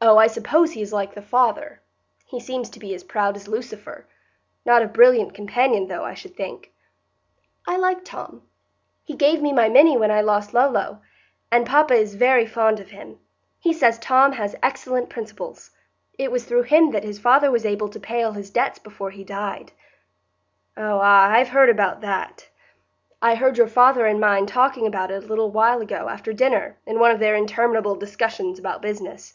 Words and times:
"Oh, 0.00 0.16
I 0.16 0.28
suppose 0.28 0.70
he 0.72 0.80
is 0.80 0.92
like 0.92 1.14
the 1.14 1.20
father; 1.22 1.80
he 2.24 2.38
seems 2.38 2.70
to 2.70 2.78
be 2.78 2.94
as 2.94 3.02
proud 3.02 3.34
as 3.34 3.48
Lucifer. 3.48 4.06
Not 4.64 4.80
a 4.80 4.86
brilliant 4.86 5.34
companion, 5.34 5.88
though, 5.88 6.04
I 6.04 6.14
should 6.14 6.36
think." 6.36 6.72
"I 7.66 7.76
like 7.76 8.04
Tom. 8.04 8.42
He 9.02 9.16
gave 9.16 9.42
me 9.42 9.52
my 9.52 9.68
Minny 9.68 9.96
when 9.96 10.12
I 10.12 10.20
lost 10.20 10.54
Lolo; 10.54 11.02
and 11.50 11.66
papa 11.66 11.94
is 11.94 12.14
very 12.14 12.46
fond 12.46 12.78
of 12.78 12.90
him: 12.92 13.18
he 13.58 13.72
says 13.72 13.98
Tom 13.98 14.34
has 14.34 14.54
excellent 14.62 15.10
principles. 15.10 15.72
It 16.16 16.30
was 16.30 16.44
through 16.44 16.62
him 16.70 16.92
that 16.92 17.02
his 17.02 17.18
father 17.18 17.50
was 17.50 17.66
able 17.66 17.88
to 17.88 17.98
pay 17.98 18.22
all 18.22 18.30
his 18.32 18.50
debts 18.50 18.78
before 18.78 19.10
he 19.10 19.24
died." 19.24 19.72
"Oh, 20.76 21.00
ah; 21.02 21.32
I've 21.32 21.48
heard 21.48 21.70
about 21.70 22.02
that. 22.02 22.48
I 23.20 23.34
heard 23.34 23.58
your 23.58 23.66
father 23.66 24.06
and 24.06 24.20
mine 24.20 24.46
talking 24.46 24.86
about 24.86 25.10
it 25.10 25.24
a 25.24 25.26
little 25.26 25.50
while 25.50 25.80
ago, 25.80 26.08
after 26.08 26.32
dinner, 26.32 26.76
in 26.86 27.00
one 27.00 27.10
of 27.10 27.18
their 27.18 27.34
interminable 27.34 27.96
discussions 27.96 28.60
about 28.60 28.80
business. 28.80 29.34